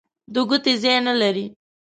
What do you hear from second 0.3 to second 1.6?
د ګوتې ځای نه لري.